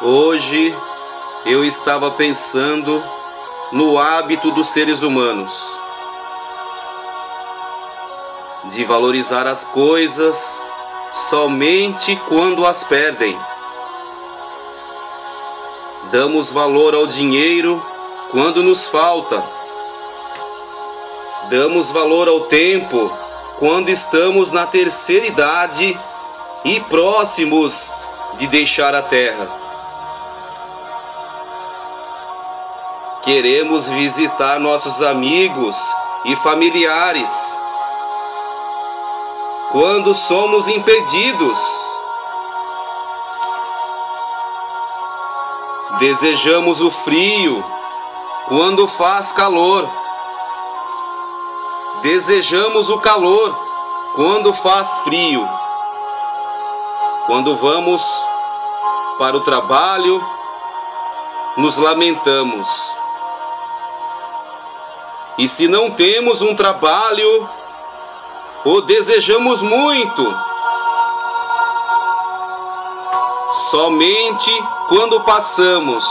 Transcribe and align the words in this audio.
Hoje 0.00 0.72
eu 1.44 1.64
estava 1.64 2.08
pensando 2.12 3.02
no 3.72 3.98
hábito 3.98 4.52
dos 4.52 4.68
seres 4.68 5.02
humanos 5.02 5.52
de 8.66 8.84
valorizar 8.84 9.44
as 9.48 9.64
coisas 9.64 10.62
somente 11.12 12.14
quando 12.28 12.64
as 12.64 12.84
perdem. 12.84 13.36
Damos 16.12 16.52
valor 16.52 16.94
ao 16.94 17.08
dinheiro 17.08 17.84
quando 18.30 18.62
nos 18.62 18.86
falta. 18.86 19.42
Damos 21.50 21.90
valor 21.90 22.28
ao 22.28 22.42
tempo 22.42 23.10
quando 23.58 23.88
estamos 23.88 24.52
na 24.52 24.64
terceira 24.64 25.26
idade 25.26 25.98
e 26.64 26.78
próximos 26.82 27.92
de 28.36 28.46
deixar 28.46 28.94
a 28.94 29.02
terra. 29.02 29.57
Queremos 33.28 33.90
visitar 33.90 34.58
nossos 34.58 35.02
amigos 35.02 35.76
e 36.24 36.34
familiares 36.36 37.60
quando 39.70 40.14
somos 40.14 40.66
impedidos. 40.66 41.60
Desejamos 45.98 46.80
o 46.80 46.90
frio 46.90 47.62
quando 48.48 48.88
faz 48.88 49.30
calor. 49.30 49.86
Desejamos 52.00 52.88
o 52.88 52.98
calor 52.98 53.54
quando 54.14 54.54
faz 54.54 55.00
frio. 55.00 55.46
Quando 57.26 57.54
vamos 57.56 58.02
para 59.18 59.36
o 59.36 59.40
trabalho, 59.40 60.26
nos 61.58 61.76
lamentamos. 61.76 62.96
E 65.38 65.46
se 65.46 65.68
não 65.68 65.92
temos 65.92 66.42
um 66.42 66.52
trabalho, 66.52 67.48
o 68.64 68.80
desejamos 68.80 69.62
muito. 69.62 70.36
Somente 73.70 74.50
quando 74.88 75.20
passamos 75.20 76.04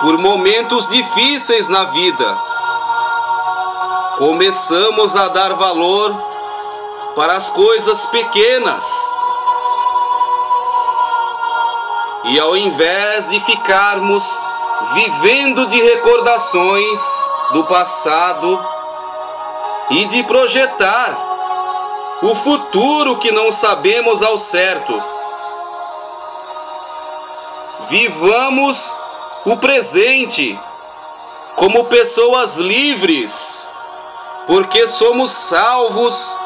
por 0.00 0.16
momentos 0.16 0.86
difíceis 0.86 1.66
na 1.66 1.84
vida, 1.84 2.38
começamos 4.16 5.16
a 5.16 5.26
dar 5.26 5.54
valor 5.54 6.14
para 7.16 7.34
as 7.34 7.50
coisas 7.50 8.06
pequenas. 8.06 8.86
E 12.26 12.38
ao 12.38 12.56
invés 12.56 13.28
de 13.28 13.40
ficarmos 13.40 14.24
vivendo 14.94 15.66
de 15.66 15.82
recordações 15.82 17.00
do 17.52 17.64
passado 17.64 18.58
e 19.90 20.04
de 20.06 20.22
projetar 20.24 21.16
o 22.22 22.34
futuro 22.34 23.16
que 23.16 23.30
não 23.30 23.52
sabemos 23.52 24.22
ao 24.22 24.36
certo, 24.36 25.02
vivamos 27.88 28.94
o 29.44 29.56
presente 29.56 30.58
como 31.56 31.84
pessoas 31.84 32.58
livres, 32.58 33.68
porque 34.46 34.86
somos 34.86 35.32
salvos 35.32 36.36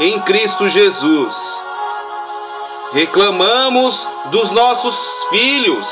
em 0.00 0.20
Cristo 0.20 0.68
Jesus. 0.68 1.62
Reclamamos 2.92 4.08
dos 4.26 4.50
nossos 4.50 4.96
filhos 5.30 5.88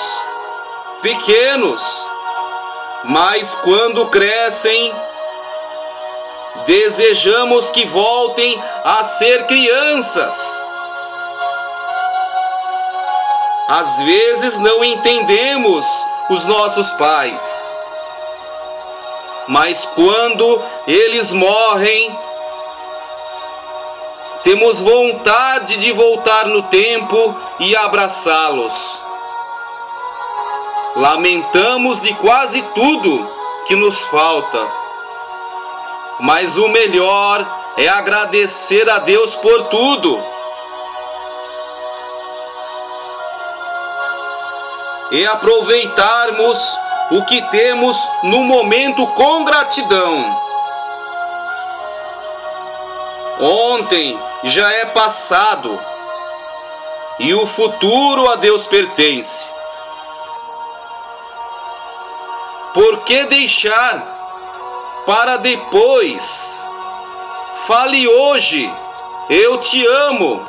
pequenos, 1.01 2.07
mas 3.05 3.55
quando 3.57 4.07
crescem, 4.07 4.95
desejamos 6.67 7.71
que 7.71 7.85
voltem 7.87 8.63
a 8.85 9.03
ser 9.03 9.47
crianças. 9.47 10.63
Às 13.69 14.03
vezes 14.03 14.59
não 14.59 14.85
entendemos 14.85 15.87
os 16.29 16.45
nossos 16.45 16.91
pais, 16.93 17.69
mas 19.49 19.85
quando 19.95 20.63
eles 20.87 21.33
morrem, 21.33 22.17
temos 24.45 24.81
vontade 24.81 25.77
de 25.77 25.93
voltar 25.93 26.47
no 26.47 26.63
tempo 26.65 27.35
e 27.61 27.75
abraçá-los. 27.77 29.02
Lamentamos 30.95 32.03
de 32.03 32.13
quase 32.15 32.61
tudo 32.75 33.31
que 33.67 33.75
nos 33.75 33.99
falta, 34.03 34.69
mas 36.21 36.59
o 36.59 36.69
melhor 36.69 37.47
é 37.79 37.89
agradecer 37.89 38.89
a 38.91 38.99
Deus 38.99 39.35
por 39.37 39.65
tudo. 39.69 40.23
E 45.13 45.27
aproveitarmos 45.27 46.59
o 47.11 47.25
que 47.25 47.41
temos 47.51 47.97
no 48.25 48.45
momento 48.45 49.07
com 49.09 49.45
gratidão. 49.45 50.43
Ontem 53.41 54.19
já 54.45 54.71
é 54.73 54.87
passado 54.87 55.79
e 57.19 57.35
o 57.35 57.47
futuro 57.47 58.31
a 58.31 58.37
Deus 58.37 58.67
pertence. 58.67 59.52
Por 62.75 63.05
que 63.05 63.25
deixar 63.27 65.03
para 65.05 65.37
depois? 65.37 66.65
Fale 67.67 68.09
hoje, 68.09 68.73
eu 69.29 69.59
te 69.59 69.87
amo. 69.87 70.49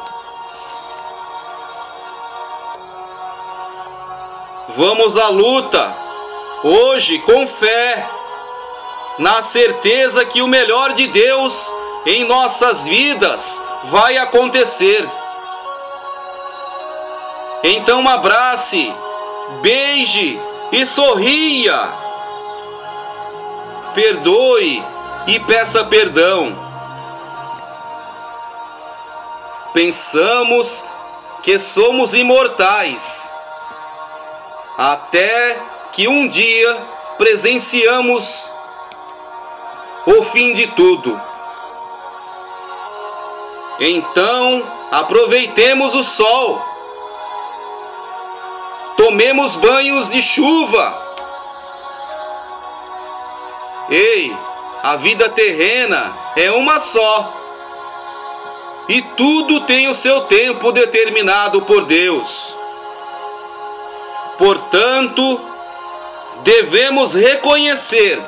Vamos 4.69 5.17
à 5.17 5.27
luta, 5.27 5.95
hoje 6.63 7.19
com 7.19 7.45
fé, 7.47 8.09
na 9.19 9.41
certeza 9.41 10.25
que 10.25 10.41
o 10.41 10.47
melhor 10.47 10.93
de 10.93 11.07
Deus 11.07 11.71
em 12.05 12.25
nossas 12.25 12.85
vidas 12.85 13.61
vai 13.91 14.17
acontecer. 14.17 15.07
Então 17.63 18.07
abrace, 18.07 18.93
beije 19.61 20.41
e 20.71 20.85
sorria. 20.85 22.02
Perdoe 23.93 24.83
e 25.27 25.39
peça 25.41 25.83
perdão. 25.83 26.57
Pensamos 29.73 30.85
que 31.43 31.59
somos 31.59 32.13
imortais, 32.13 33.31
até 34.77 35.59
que 35.91 36.07
um 36.07 36.27
dia 36.27 36.77
presenciamos 37.17 38.51
o 40.05 40.23
fim 40.23 40.53
de 40.53 40.67
tudo. 40.67 41.19
Então, 43.79 44.63
aproveitemos 44.91 45.95
o 45.95 46.03
sol. 46.03 46.63
Tomemos 48.95 49.55
banhos 49.55 50.09
de 50.09 50.21
chuva. 50.21 51.12
Ei, 53.89 54.35
a 54.81 54.95
vida 54.95 55.29
terrena 55.29 56.13
é 56.35 56.51
uma 56.51 56.79
só. 56.79 57.33
E 58.89 59.01
tudo 59.01 59.61
tem 59.61 59.87
o 59.87 59.95
seu 59.95 60.21
tempo 60.21 60.71
determinado 60.71 61.61
por 61.61 61.85
Deus. 61.85 62.53
Portanto, 64.37 65.39
devemos 66.43 67.13
reconhecer 67.13 68.21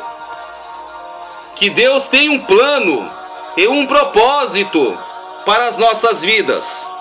que 1.55 1.69
Deus 1.69 2.07
tem 2.07 2.29
um 2.29 2.39
plano 2.39 3.09
e 3.57 3.67
um 3.67 3.85
propósito 3.85 4.97
para 5.45 5.67
as 5.67 5.77
nossas 5.77 6.21
vidas. 6.21 6.94